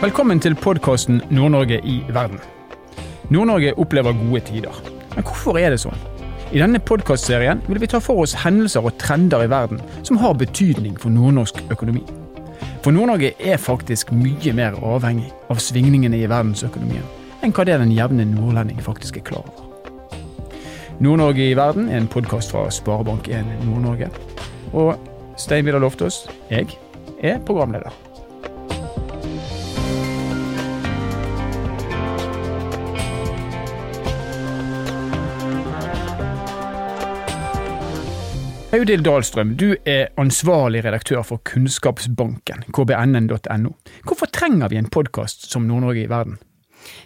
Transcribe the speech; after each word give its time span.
Velkommen 0.00 0.38
til 0.40 0.54
podkasten 0.56 1.18
Nord-Norge 1.28 1.76
i 1.84 1.98
verden. 2.08 2.38
Nord-Norge 3.28 3.74
opplever 3.76 4.14
gode 4.16 4.40
tider. 4.40 4.78
Men 5.12 5.26
hvorfor 5.28 5.58
er 5.60 5.74
det 5.74 5.82
sånn? 5.82 6.00
I 6.56 6.62
denne 6.62 6.80
podkastserien 6.80 7.60
vil 7.66 7.82
vi 7.82 7.90
ta 7.92 8.00
for 8.00 8.22
oss 8.22 8.32
hendelser 8.40 8.88
og 8.88 8.96
trender 8.96 9.44
i 9.44 9.50
verden 9.52 9.82
som 10.00 10.16
har 10.22 10.38
betydning 10.40 10.96
for 10.96 11.12
nordnorsk 11.12 11.60
økonomi. 11.68 12.00
For 12.80 12.96
Nord-Norge 12.96 13.34
er 13.44 13.60
faktisk 13.60 14.08
mye 14.16 14.56
mer 14.56 14.80
avhengig 14.80 15.28
av 15.52 15.60
svingningene 15.60 16.24
i 16.24 16.32
verdensøkonomien 16.32 17.04
enn 17.44 17.52
hva 17.52 17.68
det 17.68 17.76
den 17.84 17.92
jevne 17.92 18.24
nordlending 18.32 18.80
faktisk 18.80 19.20
er 19.20 19.28
klar 19.28 19.44
over. 19.44 19.68
Nord-Norge 20.96 21.44
i 21.44 21.56
verden 21.60 21.92
er 21.92 22.00
en 22.00 22.08
podkast 22.08 22.56
fra 22.56 22.70
Sparebank1 22.72 23.66
Nord-Norge. 23.68 24.08
Og 24.72 24.96
Stein 25.36 25.68
Vidar 25.68 25.84
Loftaas, 25.84 26.24
jeg, 26.48 26.72
er 27.20 27.36
programleder. 27.44 27.92
Audhild 38.70 39.02
Dahlstrøm, 39.02 39.56
du 39.58 39.72
er 39.82 40.12
ansvarlig 40.20 40.84
redaktør 40.84 41.24
for 41.26 41.42
Kunnskapsbanken, 41.42 42.60
kbnn.no. 42.70 43.72
Hvorfor 44.06 44.30
trenger 44.30 44.70
vi 44.70 44.78
en 44.78 44.86
podkast 44.86 45.48
som 45.50 45.64
Nord-Norge 45.66 46.04
i 46.04 46.10
verden? 46.10 46.36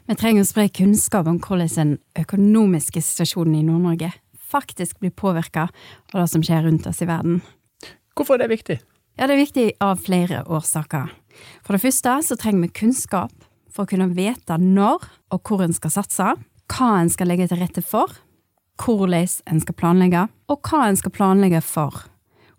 Vi 0.05 0.17
trenger 0.21 0.45
å 0.45 0.49
spre 0.51 0.67
kunnskap 0.69 1.25
om 1.31 1.39
hvordan 1.41 1.71
den 1.73 1.95
økonomiske 2.21 3.01
situasjonen 3.01 3.55
i 3.63 3.65
Nord-Norge 3.65 4.11
faktisk 4.37 5.01
blir 5.01 5.15
påvirka 5.17 5.71
av 6.13 6.19
det 6.19 6.27
som 6.35 6.45
skjer 6.45 6.67
rundt 6.69 6.91
oss 6.91 7.01
i 7.01 7.09
verden. 7.09 7.41
Hvorfor 8.13 8.37
er 8.37 8.45
det 8.45 8.53
viktig? 8.53 8.79
Ja, 9.17 9.25
Det 9.25 9.33
er 9.33 9.45
viktig 9.47 9.67
av 9.81 10.05
flere 10.05 10.45
årsaker. 10.45 11.17
For 11.65 11.73
det 11.73 11.81
første 11.87 12.19
så 12.29 12.37
trenger 12.37 12.69
vi 12.69 12.77
kunnskap 12.77 13.33
for 13.73 13.87
å 13.87 13.89
kunne 13.89 14.13
vite 14.13 14.61
når 14.61 15.09
og 15.33 15.41
hvor 15.41 15.65
en 15.65 15.73
skal 15.73 15.97
satse, 15.97 16.29
hva 16.69 16.93
en 17.01 17.09
skal 17.09 17.33
legge 17.33 17.49
til 17.49 17.65
rette 17.65 17.81
for, 17.81 18.13
hvordan 18.81 19.29
en 19.51 19.61
skal 19.63 19.79
planlegge, 19.79 20.27
og 20.49 20.61
hva 20.69 20.89
en 20.89 20.99
skal 20.99 21.15
planlegge 21.15 21.61
for. 21.65 22.05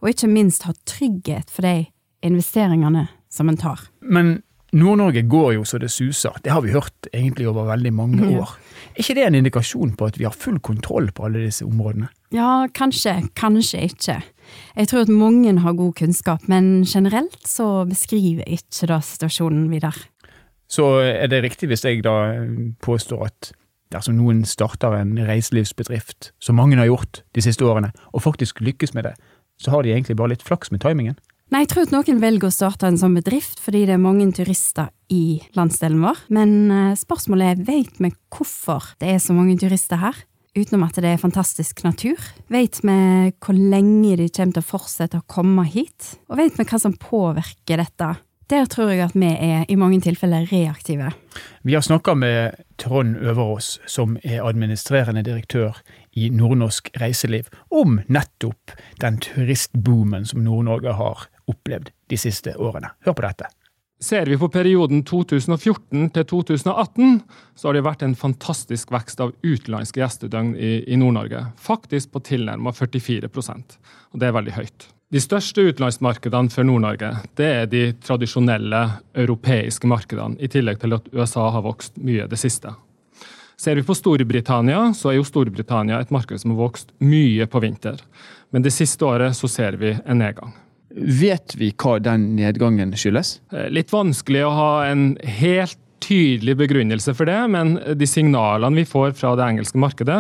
Og 0.02 0.12
ikke 0.12 0.32
minst 0.32 0.68
ha 0.68 0.74
trygghet 0.88 1.52
for 1.52 1.66
de 1.66 1.88
investeringene 2.26 3.08
som 3.32 3.50
en 3.50 3.58
tar. 3.60 3.88
Men 4.02 4.40
Nord-Norge 4.76 5.24
går 5.30 5.54
jo 5.56 5.66
så 5.68 5.80
det 5.80 5.92
suser, 5.94 6.36
det 6.44 6.52
har 6.52 6.64
vi 6.66 6.74
hørt 6.76 7.08
egentlig 7.14 7.48
over 7.48 7.70
veldig 7.70 7.94
mange 7.96 8.28
år. 8.28 8.56
Er 8.96 9.04
ikke 9.04 9.16
det 9.16 9.26
en 9.28 9.38
indikasjon 9.40 9.94
på 9.96 10.08
at 10.10 10.18
vi 10.20 10.26
har 10.28 10.36
full 10.36 10.58
kontroll 10.60 11.12
på 11.16 11.28
alle 11.28 11.46
disse 11.46 11.66
områdene? 11.66 12.10
Ja, 12.36 12.68
kanskje, 12.76 13.22
kanskje 13.40 13.86
ikke. 13.88 14.18
Jeg 14.76 14.90
tror 14.92 15.06
at 15.06 15.12
mange 15.12 15.54
har 15.64 15.78
god 15.78 15.94
kunnskap, 16.00 16.48
men 16.52 16.84
generelt 16.84 17.48
så 17.48 17.86
beskriver 17.88 18.44
ikke 18.48 18.90
da 18.92 19.00
situasjonen 19.00 19.70
videre. 19.72 19.96
Så 20.68 20.98
er 21.06 21.30
det 21.32 21.44
riktig 21.46 21.70
hvis 21.72 21.86
jeg 21.86 22.04
da 22.04 22.44
påstår 22.84 23.28
at 23.30 23.52
dersom 23.96 24.18
noen 24.20 24.44
starter 24.48 24.98
en 25.00 25.16
reiselivsbedrift, 25.28 26.34
som 26.44 26.60
mange 26.60 26.78
har 26.80 26.90
gjort 26.92 27.24
de 27.36 27.44
siste 27.46 27.66
årene, 27.66 27.94
og 28.14 28.26
faktisk 28.28 28.62
lykkes 28.64 28.94
med 28.98 29.10
det, 29.10 29.16
så 29.62 29.72
har 29.72 29.86
de 29.86 29.96
egentlig 29.96 30.18
bare 30.20 30.36
litt 30.36 30.46
flaks 30.46 30.74
med 30.74 30.84
timingen? 30.84 31.18
Nei, 31.54 31.62
jeg 31.62 31.72
tror 31.72 31.86
at 31.86 31.94
noen 31.94 32.22
velger 32.24 32.50
å 32.50 32.54
starte 32.54 32.88
en 32.90 32.98
sånn 32.98 33.16
bedrift 33.20 33.60
fordi 33.62 33.84
det 33.86 33.94
er 33.96 34.02
mange 34.02 34.26
turister 34.34 34.90
i 35.14 35.40
landsdelen 35.56 36.02
vår, 36.02 36.24
men 36.34 36.56
eh, 36.74 36.96
spørsmålet 36.98 37.52
er 37.52 37.68
vet 37.68 38.00
vi 38.02 38.10
hvorfor 38.34 38.96
det 39.02 39.14
er 39.14 39.22
så 39.22 39.36
mange 39.38 39.58
turister 39.62 40.02
her? 40.02 40.18
Utenom 40.56 40.86
at 40.88 40.98
det 41.04 41.10
er 41.12 41.20
fantastisk 41.20 41.82
natur. 41.84 42.20
Vet 42.48 42.80
vi 42.80 42.96
hvor 43.44 43.58
lenge 43.58 44.16
de 44.22 44.30
kommer 44.32 44.56
til 44.56 44.64
å 44.64 44.70
fortsette 44.70 45.20
å 45.20 45.26
komme 45.28 45.66
hit? 45.68 46.16
Og 46.32 46.40
vet 46.40 46.56
vi 46.56 46.66
hva 46.66 46.80
som 46.80 46.96
påvirker 46.96 47.84
dette? 47.84 48.14
Der 48.50 48.68
tror 48.70 48.92
jeg 48.94 49.02
at 49.02 49.16
vi 49.18 49.26
er 49.26 49.64
i 49.70 49.76
mange 49.76 49.98
tilfeller 50.06 50.46
reaktive. 50.52 51.10
Vi 51.66 51.74
har 51.74 51.82
snakka 51.82 52.14
med 52.14 52.54
Trond 52.78 53.18
Øverås, 53.18 53.80
som 53.90 54.20
er 54.24 54.46
administrerende 54.46 55.24
direktør 55.26 55.80
i 56.14 56.30
Nordnorsk 56.30 56.92
Reiseliv, 57.02 57.50
om 57.72 58.00
nettopp 58.06 58.76
den 59.02 59.18
turistboomen 59.18 60.30
som 60.30 60.46
Nord-Norge 60.46 60.94
har 60.94 61.26
opplevd 61.50 61.90
de 62.10 62.18
siste 62.22 62.54
årene. 62.58 62.94
Hør 63.06 63.18
på 63.18 63.26
dette. 63.26 63.50
Ser 64.02 64.30
vi 64.30 64.38
på 64.38 64.52
perioden 64.54 65.02
2014 65.08 66.10
til 66.14 66.26
2018, 66.30 67.22
så 67.56 67.68
har 67.68 67.74
det 67.74 67.86
vært 67.88 68.04
en 68.06 68.14
fantastisk 68.20 68.92
vekst 68.94 69.24
av 69.24 69.34
utenlandske 69.42 70.04
gjestedøgn 70.04 70.54
i, 70.54 70.74
i 70.86 71.00
Nord-Norge. 71.02 71.48
Faktisk 71.58 72.12
på 72.14 72.22
tilnærmet 72.28 72.78
44% 72.78 73.80
og 74.16 74.22
det 74.22 74.30
er 74.30 74.36
veldig 74.38 74.54
høyt. 74.56 74.86
De 75.16 75.22
største 75.24 75.64
utenlandsmarkedene 75.64 76.52
for 76.52 76.68
Nord-Norge 76.68 77.10
det 77.40 77.46
er 77.48 77.68
de 77.72 77.84
tradisjonelle 78.04 78.82
europeiske 79.16 79.88
markedene, 79.88 80.36
i 80.44 80.50
tillegg 80.52 80.82
til 80.82 80.98
at 80.98 81.08
USA 81.16 81.46
har 81.56 81.64
vokst 81.64 81.96
mye 82.04 82.26
det 82.28 82.40
siste. 82.42 82.74
Ser 83.56 83.80
vi 83.80 83.86
på 83.88 83.96
Storbritannia, 83.96 84.90
så 84.92 85.14
er 85.14 85.22
jo 85.22 85.24
Storbritannia 85.24 86.02
et 86.04 86.12
marked 86.12 86.42
som 86.42 86.52
har 86.52 86.60
vokst 86.66 86.92
mye 87.00 87.48
på 87.48 87.62
vinter. 87.64 88.04
Men 88.52 88.66
det 88.66 88.76
siste 88.76 89.08
året 89.08 89.38
så 89.40 89.48
ser 89.48 89.80
vi 89.80 89.94
en 89.96 90.20
nedgang. 90.20 90.52
Vet 90.92 91.56
vi 91.56 91.72
hva 91.72 91.96
den 92.04 92.34
nedgangen 92.36 92.92
skyldes? 93.00 93.38
Eh, 93.56 93.70
litt 93.72 93.96
vanskelig 93.96 94.44
å 94.44 94.52
ha 94.58 94.70
en 94.90 95.14
helt 95.40 95.80
tydelig 96.04 96.58
begrunnelse 96.60 97.16
for 97.16 97.32
det, 97.32 97.40
men 97.56 97.78
de 97.96 98.08
signalene 98.10 98.84
vi 98.84 98.88
får 98.88 99.16
fra 99.16 99.32
det 99.40 99.48
engelske 99.48 99.80
markedet, 99.80 100.20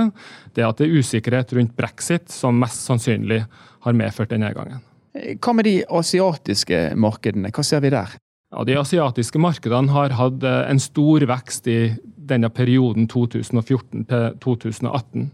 det 0.56 0.64
er 0.64 0.72
at 0.72 0.80
det 0.80 0.88
er 0.88 1.04
usikkerhet 1.04 1.52
rundt 1.60 1.76
brexit 1.76 2.32
som 2.32 2.64
mest 2.64 2.88
sannsynlig 2.88 3.44
har 3.85 3.97
medført 3.97 4.34
den 4.34 4.44
nedgangen. 4.46 4.84
Hva 5.16 5.53
med 5.56 5.68
de 5.68 5.78
asiatiske 5.88 6.90
markedene, 7.00 7.51
hva 7.56 7.63
ser 7.63 7.84
vi 7.85 7.94
der? 7.94 8.18
Ja, 8.51 8.63
De 8.63 8.75
asiatiske 8.79 9.40
markedene 9.41 9.91
har 9.91 10.16
hatt 10.16 10.44
eh, 10.44 10.66
en 10.69 10.81
stor 10.81 11.23
vekst 11.28 11.68
i 11.72 11.79
denne 12.25 12.50
perioden 12.53 13.07
2014 13.12 14.06
til 14.09 14.28
2018. 14.44 15.29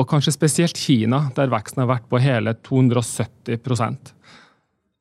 Og 0.00 0.08
kanskje 0.08 0.34
spesielt 0.34 0.78
Kina, 0.80 1.26
der 1.36 1.52
veksten 1.52 1.82
har 1.82 1.90
vært 1.90 2.08
på 2.08 2.20
hele 2.22 2.54
270% 2.64 4.12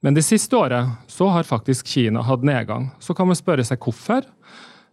Men 0.01 0.17
det 0.17 0.25
siste 0.25 0.57
året 0.57 0.89
så 1.07 1.29
har 1.31 1.47
faktisk 1.47 1.87
Kina 1.87 2.23
hatt 2.25 2.43
nedgang. 2.43 2.89
Så 2.99 3.13
kan 3.13 3.27
man 3.29 3.37
spørre 3.37 3.63
seg 3.63 3.79
hvorfor. 3.79 4.25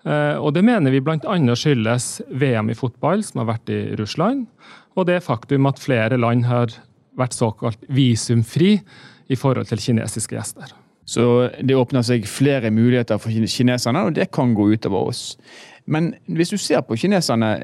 Eh, 0.05 0.37
og 0.39 0.53
Det 0.55 0.63
mener 0.63 0.95
vi 0.95 1.01
bl.a. 1.01 1.39
skyldes 1.55 2.23
VM 2.29 2.71
i 2.71 2.79
fotball, 2.79 3.25
som 3.25 3.43
har 3.43 3.55
vært 3.55 3.73
i 3.73 3.81
Russland, 3.99 4.47
og 4.95 5.07
det 5.07 5.25
faktum 5.25 5.67
at 5.67 5.81
flere 5.83 6.19
land 6.19 6.47
har 6.47 6.75
vært 7.19 7.37
såkalt 7.37 7.89
visumfri 7.93 8.77
i 9.29 9.37
forhold 9.37 9.69
til 9.69 9.83
kinesiske 9.83 10.37
gjester. 10.37 10.73
Så 11.09 11.49
det 11.65 11.77
åpner 11.77 12.05
seg 12.05 12.27
flere 12.29 12.69
muligheter 12.75 13.21
for 13.21 13.33
kineserne, 13.33 14.05
og 14.05 14.17
det 14.19 14.29
kan 14.35 14.53
gå 14.57 14.67
utover 14.75 15.09
oss. 15.09 15.23
Men 15.89 16.11
hvis 16.29 16.51
du 16.53 16.59
ser 16.61 16.83
på 16.85 16.99
kineserne 17.01 17.55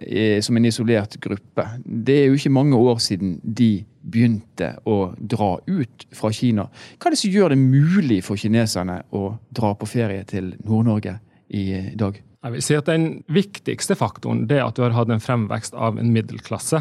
som 0.44 0.56
en 0.56 0.65
isolert 0.65 1.19
gruppe, 1.20 1.66
det 1.84 2.22
er 2.22 2.31
jo 2.31 2.38
ikke 2.38 2.54
mange 2.56 2.78
år 2.78 3.03
siden 3.04 3.37
de 3.44 3.84
begynte 4.00 4.70
å 4.88 5.12
dra 5.20 5.59
ut 5.66 6.06
fra 6.16 6.31
Kina. 6.32 6.65
Hva 6.97 7.10
er 7.10 7.15
det 7.15 7.21
som 7.21 7.34
gjør 7.36 7.53
det 7.53 7.60
mulig 7.60 8.22
for 8.25 8.41
kineserne 8.41 9.03
å 9.12 9.26
dra 9.53 9.75
på 9.76 9.88
ferie 9.88 10.25
til 10.28 10.54
Nord-Norge 10.65 11.19
i 11.53 11.66
dag? 12.00 12.16
Jeg 12.44 12.53
vil 12.53 12.65
si 12.65 12.76
at 12.76 12.88
Den 12.88 13.06
viktigste 13.32 13.97
faktoren 13.97 14.47
det 14.48 14.59
er 14.59 14.66
at 14.66 14.76
du 14.76 14.84
har 14.84 14.97
hatt 14.97 15.12
en 15.12 15.25
fremvekst 15.25 15.76
av 15.76 16.00
en 16.00 16.12
middelklasse. 16.16 16.81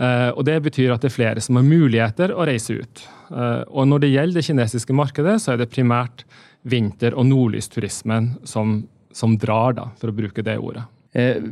Eh, 0.00 0.30
og 0.30 0.44
Det 0.44 0.56
betyr 0.64 0.94
at 0.94 1.02
det 1.04 1.10
er 1.10 1.16
flere 1.16 1.42
som 1.44 1.58
har 1.58 1.66
muligheter 1.66 2.32
å 2.32 2.46
reise 2.48 2.78
ut. 2.80 3.04
Eh, 3.30 3.62
og 3.68 3.88
Når 3.88 4.04
det 4.04 4.12
gjelder 4.14 4.40
det 4.40 4.46
kinesiske 4.48 4.96
markedet, 4.96 5.36
så 5.42 5.52
er 5.52 5.62
det 5.62 5.72
primært 5.72 6.24
vinter- 6.62 7.16
og 7.18 7.26
nordlysturismen 7.26 8.46
som, 8.46 8.88
som 9.12 9.36
drar, 9.36 9.74
da, 9.76 9.90
for 9.98 10.12
å 10.12 10.16
bruke 10.16 10.44
det 10.44 10.58
ordet. 10.58 10.84
Eh, 11.12 11.42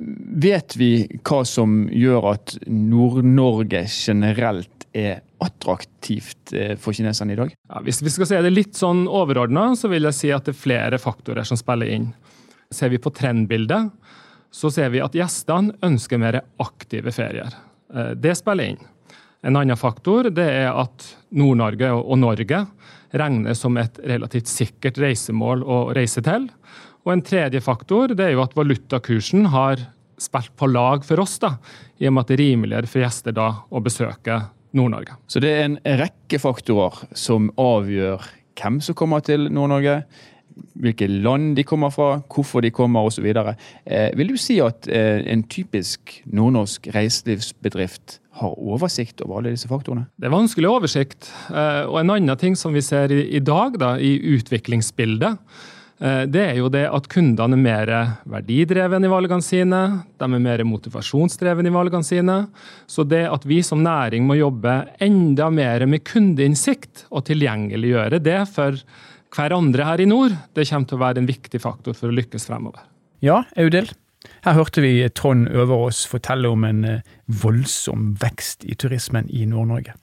vet 0.40 0.76
vi 0.80 1.04
hva 1.20 1.42
som 1.44 1.82
gjør 1.92 2.30
at 2.32 2.54
Nord-Norge 2.66 3.84
generelt 3.92 4.86
er 4.96 5.20
attraktivt 5.40 6.54
eh, 6.56 6.76
for 6.80 6.96
kineserne 6.96 7.34
i 7.34 7.40
dag? 7.42 7.52
Ja, 7.68 7.82
hvis 7.84 8.00
vi 8.00 8.12
skal 8.14 8.28
si 8.30 8.40
det 8.40 8.54
litt 8.54 8.78
sånn 8.78 9.04
overordna, 9.04 9.70
så 9.76 9.91
vil 9.92 10.09
jeg 10.09 10.16
si 10.16 10.32
at 10.32 10.48
det 10.48 10.54
er 10.56 10.62
flere 10.62 11.00
faktorer 11.00 11.44
som 11.44 11.60
spiller 11.60 11.92
inn. 11.92 12.09
Ser 12.72 12.92
vi 12.92 13.03
på 13.03 13.12
trendbildet, 13.12 13.91
så 14.50 14.70
ser 14.72 14.88
vi 14.94 15.03
at 15.04 15.15
gjestene 15.15 15.76
ønsker 15.84 16.18
mer 16.18 16.41
aktive 16.62 17.12
ferier. 17.15 17.53
Eh, 17.95 18.15
det 18.16 18.34
spiller 18.39 18.72
inn. 18.72 18.81
En 19.42 19.57
annen 19.57 19.78
faktor 19.78 20.28
det 20.31 20.47
er 20.47 20.71
at 20.71 21.07
Nord-Norge 21.33 21.92
og 21.97 22.19
Norge 22.21 22.65
regnes 23.16 23.63
som 23.63 23.78
et 23.81 23.97
relativt 24.07 24.51
sikkert 24.51 25.01
reisemål 25.01 25.65
å 25.65 25.78
reise 25.97 26.22
til. 26.25 26.51
Og 27.07 27.15
En 27.15 27.25
tredje 27.25 27.63
faktor 27.65 28.13
det 28.15 28.27
er 28.27 28.34
jo 28.37 28.45
at 28.45 28.54
valutakursen 28.54 29.48
har 29.54 29.81
spilt 30.21 30.53
på 30.60 30.69
lag 30.69 31.04
for 31.07 31.22
oss, 31.22 31.39
da, 31.41 31.54
i 31.97 32.07
og 32.07 32.13
med 32.13 32.27
at 32.27 32.28
det 32.28 32.37
er 32.37 32.42
rimeligere 32.45 32.91
for 32.91 33.01
gjester 33.01 33.33
da 33.33 33.48
å 33.72 33.81
besøke 33.81 34.37
Nord-Norge. 34.77 35.16
Så 35.27 35.41
det 35.41 35.54
er 35.54 35.65
en 35.65 35.78
rekke 35.81 36.39
faktorer 36.39 37.01
som 37.16 37.48
avgjør 37.59 38.28
hvem 38.60 38.83
som 38.84 38.95
kommer 38.98 39.25
til 39.25 39.48
Nord-Norge, 39.48 40.03
hvilke 40.80 41.09
land 41.10 41.54
de 41.59 41.65
kommer 41.66 41.92
fra, 41.95 42.10
hvorfor 42.33 42.65
de 42.65 42.72
kommer 42.74 43.09
osv. 43.09 43.27
Eh, 43.30 44.10
vil 44.18 44.33
du 44.33 44.39
si 44.41 44.60
at 44.65 44.89
eh, 44.89 45.24
en 45.30 45.45
typisk 45.51 46.21
nordnorsk 46.27 46.91
reiselivsbedrift 46.95 48.21
har 48.41 48.57
oversikt 48.57 49.21
over 49.24 49.41
alle 49.41 49.57
disse 49.57 49.68
faktorene? 49.71 50.07
Det 50.16 50.30
er 50.30 50.36
vanskelig 50.36 50.71
oversikt. 50.71 51.33
Eh, 51.51 51.83
og 51.89 52.01
en 52.01 52.16
annen 52.16 52.41
ting 52.41 52.57
som 52.59 52.77
vi 52.77 52.84
ser 52.84 53.12
i, 53.15 53.27
i 53.36 53.45
dag, 53.45 53.78
da, 53.80 53.97
i 53.98 54.16
utviklingsbildet, 54.36 55.39
Eh, 56.01 56.22
det 56.33 56.41
er 56.41 56.57
jo 56.57 56.71
det 56.72 56.86
at 56.89 57.09
kundene 57.13 57.59
er 57.59 57.60
mer 57.60 57.91
verdidreven 58.33 59.04
i 59.04 59.13
valgene 59.13 59.45
sine. 59.45 59.80
De 60.16 60.27
er 60.27 60.42
mer 60.42 60.65
motivasjonsdreven 60.65 61.68
i 61.68 61.74
valgene 61.74 62.06
sine. 62.06 62.39
Så 62.89 63.04
det 63.04 63.27
at 63.28 63.45
vi 63.48 63.60
som 63.66 63.83
næring 63.84 64.24
må 64.27 64.39
jobbe 64.41 64.80
enda 65.04 65.51
mer 65.53 65.84
med 65.91 66.04
kundeinnsikt 66.09 67.04
og 67.10 67.27
tilgjengeliggjøre 67.28 68.22
det 68.24 68.41
for 68.54 68.80
hverandre 69.34 69.86
her 69.86 70.03
i 70.03 70.09
nord, 70.10 70.36
det 70.54 70.68
kommer 70.68 70.91
til 70.91 70.98
å 70.98 71.04
være 71.04 71.22
en 71.22 71.30
viktig 71.30 71.60
faktor 71.62 71.97
for 71.97 72.10
å 72.10 72.16
lykkes 72.16 72.48
fremover. 72.50 72.84
Ja, 73.24 73.42
Audhild. 73.60 73.94
Her 74.44 74.56
hørte 74.56 74.82
vi 74.84 74.94
Trond 75.16 75.48
Øverås 75.48 76.04
fortelle 76.09 76.50
om 76.53 76.65
en 76.68 76.84
eh, 76.84 77.04
voldsom 77.41 78.15
vekst 78.21 78.66
i 78.68 78.77
turismen 78.77 79.28
i 79.32 79.47
Nord-Norge. 79.48 79.94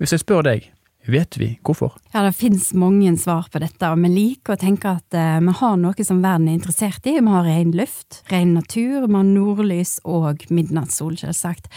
Hvis 0.00 0.12
jeg 0.12 0.24
spør 0.24 0.44
deg, 0.44 0.66
vet 1.08 1.36
vi 1.40 1.50
hvorfor? 1.64 1.94
Ja, 2.12 2.24
Det 2.26 2.34
finnes 2.36 2.72
mange 2.76 3.12
svar 3.20 3.48
på 3.52 3.60
dette, 3.62 3.88
og 3.88 4.00
vi 4.04 4.10
liker 4.12 4.56
å 4.56 4.60
tenke 4.60 4.96
at 4.98 5.16
uh, 5.16 5.40
vi 5.40 5.56
har 5.60 5.76
noe 5.80 6.06
som 6.06 6.22
verden 6.24 6.48
er 6.48 6.58
interessert 6.58 7.06
i. 7.08 7.18
Vi 7.20 7.34
har 7.34 7.44
ren 7.46 7.72
luft, 7.76 8.22
ren 8.32 8.54
natur, 8.56 9.06
vi 9.06 9.14
har 9.14 9.28
nordlys 9.28 9.98
og 10.04 10.44
midnattssol, 10.50 11.16
selvsagt. 11.20 11.70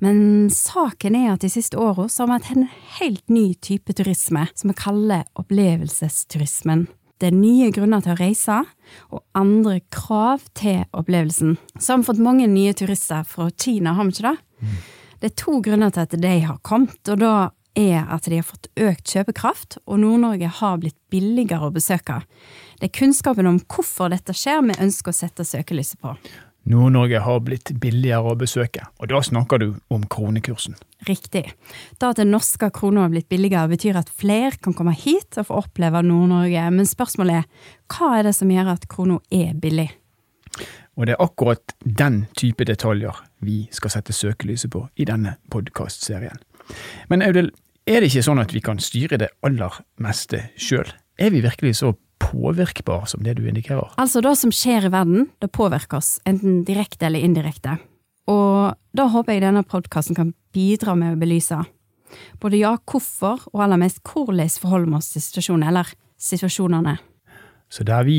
Men 0.00 0.48
saken 0.50 1.16
er 1.18 1.34
at 1.34 1.44
de 1.44 1.50
siste 1.52 1.78
åra 1.78 2.08
har 2.08 2.30
vi 2.30 2.32
hatt 2.38 2.50
en 2.54 2.68
helt 2.98 3.28
ny 3.28 3.52
type 3.54 3.92
turisme, 3.98 4.46
som 4.54 4.72
vi 4.72 4.78
kaller 4.78 5.26
opplevelsesturismen. 5.38 6.86
Det 7.22 7.28
er 7.30 7.36
nye 7.38 7.68
grunner 7.70 8.02
til 8.02 8.16
å 8.16 8.18
reise, 8.18 8.56
og 9.14 9.22
andre 9.38 9.76
krav 9.94 10.42
til 10.58 10.82
opplevelsen. 10.90 11.54
Så 11.78 11.92
har 11.92 12.00
vi 12.00 12.08
fått 12.08 12.22
mange 12.24 12.48
nye 12.50 12.74
turister 12.74 13.22
fra 13.28 13.46
Kina, 13.54 13.94
har 13.94 14.08
vi 14.08 14.16
ikke 14.16 14.32
det? 14.32 14.38
Mm. 14.62 14.78
Det 15.22 15.28
er 15.28 15.36
to 15.38 15.60
grunner 15.62 15.92
til 15.94 16.02
at 16.02 16.16
de 16.18 16.32
har 16.48 16.58
kommet, 16.66 16.98
og 17.06 17.20
da 17.22 17.34
er 17.78 18.08
at 18.10 18.26
de 18.26 18.40
har 18.40 18.46
fått 18.46 18.66
økt 18.74 19.12
kjøpekraft, 19.14 19.78
og 19.86 20.00
Nord-Norge 20.02 20.50
har 20.58 20.80
blitt 20.82 20.98
billigere 21.14 21.68
å 21.68 21.74
besøke. 21.74 22.18
Det 22.80 22.90
er 22.90 22.96
kunnskapen 22.98 23.48
om 23.48 23.60
hvorfor 23.70 24.10
dette 24.12 24.34
skjer 24.36 24.64
vi 24.66 24.80
ønsker 24.82 25.14
å 25.14 25.20
sette 25.22 25.46
søkelyset 25.46 26.02
på. 26.02 26.16
Nord-Norge 26.68 27.18
har 27.24 27.40
blitt 27.42 27.72
billigere 27.82 28.32
å 28.32 28.38
besøke, 28.38 28.84
og 29.02 29.10
da 29.10 29.18
snakker 29.24 29.58
du 29.58 29.68
om 29.92 30.04
kronekursen. 30.06 30.76
Riktig. 31.08 31.48
Da 31.98 32.12
at 32.12 32.20
den 32.20 32.30
norske 32.30 32.68
krona 32.74 33.02
har 33.06 33.10
blitt 33.10 33.28
billigere, 33.32 33.70
betyr 33.72 33.98
at 33.98 34.12
flere 34.14 34.54
kan 34.62 34.76
komme 34.78 34.94
hit 34.94 35.40
og 35.40 35.48
få 35.48 35.62
oppleve 35.64 36.04
Nord-Norge, 36.06 36.68
men 36.74 36.86
spørsmålet 36.86 37.42
er 37.42 37.72
hva 37.92 38.12
er 38.18 38.28
det 38.28 38.36
som 38.38 38.52
gjør 38.52 38.72
at 38.76 38.86
krona 38.90 39.18
er 39.34 39.56
billig? 39.58 39.90
Og 40.94 41.08
det 41.08 41.16
er 41.16 41.24
akkurat 41.24 41.74
den 41.82 42.26
type 42.38 42.66
detaljer 42.68 43.16
vi 43.42 43.64
skal 43.74 43.94
sette 43.94 44.14
søkelyset 44.14 44.70
på 44.70 44.84
i 45.00 45.08
denne 45.08 45.38
podkastserien. 45.50 46.38
Men 47.08 47.24
Audhild, 47.24 47.50
er 47.88 48.00
det 48.00 48.12
ikke 48.12 48.26
sånn 48.28 48.38
at 48.38 48.52
vi 48.54 48.62
kan 48.62 48.78
styre 48.78 49.18
det 49.18 49.32
aller 49.42 49.80
meste 50.04 50.44
sjøl? 50.60 50.86
Er 51.18 51.32
vi 51.34 51.42
virkelig 51.42 51.80
så 51.80 51.94
påvirkbare 52.32 53.12
som 53.12 53.22
det 53.22 53.36
du 53.38 53.46
indikerer? 53.46 53.92
Altså, 54.00 54.24
det 54.24 54.34
som 54.40 54.52
skjer 54.54 54.88
i 54.88 54.92
verden, 54.92 55.28
det 55.44 55.52
påvirker 55.52 56.00
oss, 56.00 56.16
enten 56.28 56.62
direkte 56.68 57.06
eller 57.08 57.22
indirekte. 57.22 57.76
Og 58.32 58.74
da 58.96 59.08
håper 59.12 59.36
jeg 59.36 59.44
denne 59.44 59.64
podkasten 59.66 60.18
kan 60.18 60.34
bidra 60.54 60.96
med 60.98 61.14
å 61.14 61.20
belyse 61.20 61.60
både 62.40 62.60
ja, 62.60 62.76
hvorfor, 62.90 63.46
og 63.52 63.64
aller 63.64 63.80
mest 63.80 64.02
hvordan 64.04 64.50
forholder 64.60 64.90
vi 64.90 64.98
oss 64.98 65.12
til 65.14 65.24
situasjonen, 65.24 65.68
eller 65.68 65.92
situasjonene. 66.20 66.96
Så 67.72 67.84
der 67.88 68.04
vi 68.04 68.18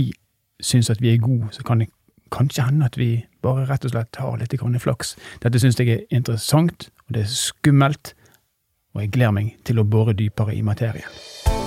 syns 0.63 0.89
at 0.89 1.01
vi 1.01 1.13
er 1.13 1.21
gode, 1.21 1.51
så 1.51 1.63
kan 1.63 1.83
det 1.83 1.91
kanskje 2.33 2.65
hende 2.65 2.85
at 2.89 2.97
vi 2.97 3.25
bare 3.43 3.67
rett 3.69 3.85
og 3.85 3.93
slett 3.93 4.17
har 4.17 4.37
litt 4.41 4.55
flaks. 4.81 5.15
Dette 5.43 5.59
syns 5.59 5.79
jeg 5.79 5.89
er 5.89 6.05
interessant, 6.09 6.89
og 7.07 7.13
det 7.13 7.25
er 7.25 7.29
skummelt, 7.29 8.15
og 8.93 9.01
jeg 9.01 9.11
gleder 9.11 9.37
meg 9.37 9.57
til 9.65 9.79
å 9.79 9.85
bore 9.85 10.13
dypere 10.13 10.55
i 10.55 10.61
materien. 10.61 11.62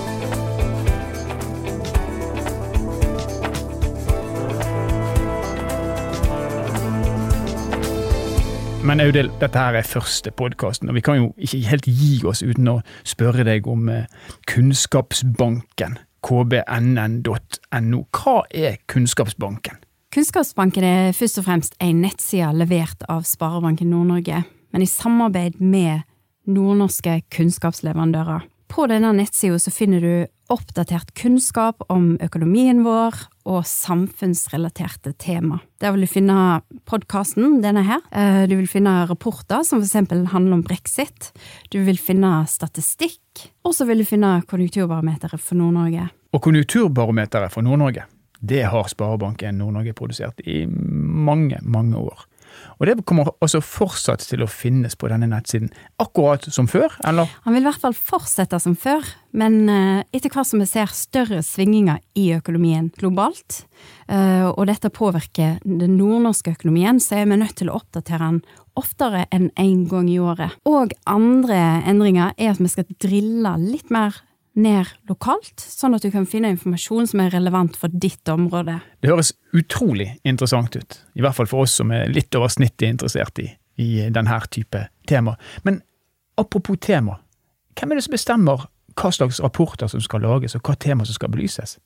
Men 8.85 9.01
Audhild, 9.01 9.31
dette 9.41 9.57
her 9.59 9.75
er 9.75 9.87
første 9.87 10.31
podkasten, 10.31 10.89
og 10.89 10.95
vi 10.95 11.01
kan 11.01 11.17
jo 11.17 11.31
ikke 11.41 11.59
helt 11.65 11.87
gi 11.89 12.21
oss 12.29 12.43
uten 12.45 12.69
å 12.69 12.75
spørre 13.07 13.43
deg 13.47 13.65
om 13.67 13.89
eh, 13.89 14.05
Kunnskapsbanken, 14.47 15.97
kbnn.no. 16.23 18.01
Hva 18.13 18.35
er 18.53 18.77
Kunnskapsbanken? 18.87 19.81
Kunnskapsbanken 20.13 20.85
er 20.87 21.17
først 21.17 21.41
og 21.41 21.47
fremst 21.49 21.75
en 21.83 22.03
nettside 22.05 22.53
levert 22.55 23.03
av 23.11 23.25
Sparebanken 23.27 23.89
Nord-Norge, 23.91 24.43
men 24.71 24.85
i 24.85 24.89
samarbeid 24.89 25.59
med 25.59 26.05
nordnorske 26.47 27.19
kunnskapsleverandører. 27.33 28.45
På 28.71 28.87
denne 28.87 29.11
nettsida 29.17 29.73
finner 29.73 30.03
du 30.03 30.13
oppdatert 30.53 31.13
kunnskap 31.17 31.83
om 31.91 32.15
økonomien 32.23 32.83
vår 32.85 33.15
og 33.47 33.63
samfunnsrelaterte 33.67 35.13
tema. 35.19 35.59
Der 35.81 35.93
vil 35.93 36.05
du 36.05 36.09
finne 36.11 36.61
podkasten, 36.89 37.59
denne 37.63 37.83
her. 37.87 38.03
Eh, 38.11 38.43
du 38.49 38.55
vil 38.57 38.69
finne 38.71 39.05
rapporter 39.09 39.63
som 39.67 39.83
f.eks. 39.83 39.95
handler 40.33 40.59
om 40.59 40.63
brexit. 40.65 41.31
Du 41.73 41.79
vil 41.87 41.99
finne 41.99 42.41
statistikk, 42.49 43.47
og 43.63 43.75
så 43.77 43.87
vil 43.87 44.03
du 44.03 44.07
finne 44.07 44.39
konjunkturbarometeret 44.47 45.41
for 45.41 45.59
Nord-Norge. 45.59 46.09
Og 46.35 46.43
konjunkturbarometeret 46.43 47.53
for 47.53 47.65
Nord-Norge, 47.65 48.07
det 48.39 48.63
har 48.69 48.89
Sparebanken 48.91 49.57
Nord-Norge 49.57 49.95
produsert 49.97 50.41
i 50.45 50.65
mange, 50.67 51.59
mange 51.63 51.97
år. 51.97 52.27
Og 52.77 52.87
det 52.87 52.97
kommer 53.07 53.31
også 53.43 53.61
fortsatt 53.63 54.25
til 54.27 54.43
å 54.43 54.49
finnes 54.49 54.97
på 54.97 55.09
denne 55.11 55.29
nettsiden, 55.31 55.71
akkurat 56.01 56.45
som 56.53 56.69
før, 56.69 56.93
eller? 57.07 57.29
Han 57.45 57.55
vil 57.55 57.65
i 57.65 57.69
hvert 57.69 57.83
fall 57.83 57.95
fortsette 57.97 58.59
som 58.61 58.75
før, 58.77 59.05
men 59.37 59.57
eh, 59.71 60.03
etter 60.15 60.33
hvert 60.33 60.49
som 60.49 60.61
vi 60.61 60.69
ser 60.69 60.93
større 60.93 61.41
svingninger 61.45 61.99
i 62.17 62.29
økonomien 62.37 62.91
globalt, 62.97 63.63
eh, 64.07 64.45
og 64.47 64.67
dette 64.69 64.93
påvirker 64.93 65.57
den 65.65 65.97
nordnorske 65.97 66.55
økonomien, 66.57 67.01
så 67.03 67.21
er 67.21 67.29
vi 67.31 67.41
nødt 67.41 67.57
til 67.59 67.71
å 67.71 67.79
oppdatere 67.81 68.31
den 68.31 68.41
oftere 68.77 69.25
enn 69.33 69.49
én 69.57 69.65
en 69.67 69.83
gang 69.89 70.09
i 70.09 70.19
året. 70.21 70.53
Og 70.69 70.93
andre 71.09 71.81
endringer 71.89 72.35
er 72.37 72.53
at 72.53 72.61
vi 72.61 72.69
skal 72.71 72.87
drille 73.01 73.55
litt 73.61 73.89
mer 73.93 74.15
ned 74.57 74.89
lokalt, 75.09 75.61
sånn 75.61 75.95
at 75.95 76.05
du 76.05 76.09
kan 76.13 76.25
finne 76.29 76.49
informasjon 76.55 77.07
som 77.11 77.21
er 77.23 77.33
relevant 77.35 77.77
for 77.77 77.93
ditt 77.93 78.27
område. 78.31 78.79
Det 79.01 79.11
høres 79.11 79.33
utrolig 79.55 80.09
interessant 80.27 80.75
ut, 80.75 80.99
i 81.13 81.23
hvert 81.23 81.37
fall 81.37 81.49
for 81.49 81.65
oss 81.65 81.77
som 81.79 81.93
er 81.93 82.09
litt 82.11 82.33
over 82.37 82.51
snittet 82.51 82.89
interessert 82.89 83.41
i, 83.43 83.51
i 83.77 84.07
denne 84.13 84.39
type 84.51 84.87
tema. 85.09 85.37
Men 85.63 85.81
apropos 86.41 86.81
tema, 86.81 87.19
hvem 87.77 87.93
er 87.93 87.99
det 87.99 88.07
som 88.07 88.17
bestemmer 88.17 88.65
hva 88.97 89.13
slags 89.13 89.39
rapporter 89.43 89.89
som 89.91 90.01
skal 90.01 90.25
lages, 90.25 90.57
og 90.57 90.65
hva 90.65 90.73
tema 90.79 91.05
som 91.05 91.17
skal 91.17 91.31
belyses? 91.33 91.77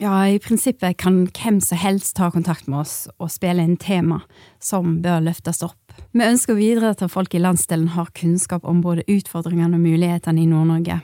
Ja, 0.00 0.14
i 0.26 0.38
prinsippet 0.42 0.96
kan 0.98 1.26
hvem 1.28 1.60
som 1.62 1.78
helst 1.78 2.16
ta 2.16 2.30
kontakt 2.32 2.66
med 2.66 2.80
oss 2.80 2.96
og 3.18 3.30
spille 3.30 3.62
inn 3.62 3.76
tema 3.78 4.22
som 4.62 4.96
bør 5.04 5.20
løftes 5.28 5.62
opp. 5.62 5.78
Vi 6.16 6.24
ønsker 6.24 6.56
videre 6.58 6.94
at 6.94 7.04
folk 7.12 7.34
i 7.34 7.42
landsdelen 7.42 7.92
har 7.94 8.10
kunnskap 8.16 8.64
om 8.64 8.80
både 8.82 9.04
utfordringene 9.10 9.76
og 9.76 9.84
mulighetene 9.84 10.42
i 10.42 10.48
Nord-Norge 10.48 11.02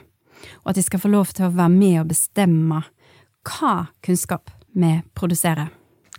og 0.63 0.71
at 0.71 0.79
de 0.79 0.85
skal 0.85 1.01
få 1.03 1.11
lov 1.11 1.33
til 1.35 1.47
å 1.47 1.53
være 1.55 1.73
med 1.73 1.99
og 2.03 2.09
bestemme 2.13 2.83
hva 3.47 3.75
kunnskap 4.05 4.51
vi 4.77 4.95
produserer. 5.17 5.69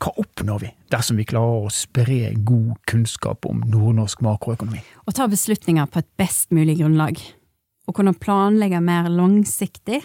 Hva 0.01 0.15
oppnår 0.17 0.63
vi 0.63 0.71
dersom 0.91 1.19
vi 1.21 1.27
klarer 1.29 1.67
å 1.67 1.73
spre 1.75 2.31
god 2.47 2.79
kunnskap 2.89 3.45
om 3.49 3.61
nordnorsk 3.69 4.23
makroøkonomi? 4.25 4.81
Å 4.81 5.13
ta 5.13 5.29
beslutninger 5.29 5.91
på 5.93 6.01
et 6.01 6.09
best 6.21 6.55
mulig 6.57 6.79
grunnlag. 6.81 7.21
Å 7.85 7.95
kunne 7.97 8.15
planlegge 8.17 8.81
mer 8.85 9.11
langsiktig, 9.13 9.99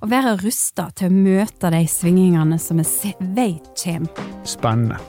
og 0.00 0.10
være 0.12 0.36
rusta 0.40 0.88
til 0.96 1.10
å 1.10 1.16
møte 1.26 1.72
de 1.74 1.82
svingingene 1.90 2.58
som 2.62 2.80
vi 2.80 3.12
vet 3.34 3.68
kommer. 3.82 4.30
Spennende. 4.48 5.00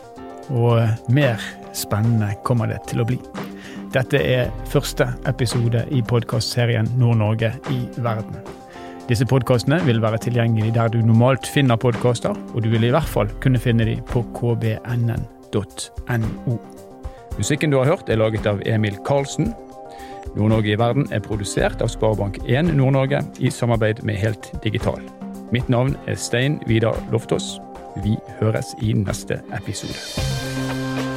Og 0.51 0.81
mer 1.13 1.39
spennende 1.77 2.33
kommer 2.43 2.67
det 2.73 2.81
til 2.89 3.03
å 3.03 3.07
bli. 3.07 3.19
Dette 3.93 4.17
er 4.17 4.47
første 4.71 5.05
episode 5.29 5.83
i 5.93 5.99
podkastserien 6.09 6.87
Nord-Norge 6.97 7.51
i 7.69 7.83
verden. 8.01 8.39
Disse 9.05 9.25
podkastene 9.29 9.77
vil 9.85 10.01
være 10.01 10.17
tilgjengelige 10.23 10.73
der 10.73 10.89
du 10.89 10.97
normalt 11.05 11.45
finner 11.45 11.77
podkaster, 11.77 12.33
og 12.33 12.63
du 12.65 12.71
vil 12.73 12.87
i 12.87 12.89
hvert 12.95 13.11
fall 13.11 13.29
kunne 13.43 13.61
finne 13.61 13.85
dem 13.85 14.01
på 14.09 14.23
kbnn.no. 14.33 15.19
Musikken 17.37 17.69
du 17.69 17.77
har 17.77 17.85
hørt, 17.91 18.09
er 18.09 18.17
laget 18.17 18.49
av 18.49 18.65
Emil 18.65 18.97
Karlsen. 19.05 19.53
Nord-Norge 20.33 20.73
i 20.73 20.79
verden 20.79 21.05
er 21.13 21.21
produsert 21.21 21.85
av 21.85 21.93
Sparebank1 21.93 22.73
Nord-Norge 22.73 23.21
i 23.45 23.53
samarbeid 23.53 24.01
med 24.01 24.17
Helt 24.17 24.49
Digital. 24.65 25.01
Mitt 25.53 25.69
navn 25.69 25.93
er 26.07 26.17
Stein 26.17 26.57
Vidar 26.65 26.97
Loftaas. 27.13 27.59
Vi 28.01 28.17
høres 28.41 28.73
i 28.81 28.97
neste 28.97 29.43
episode. 29.53 31.12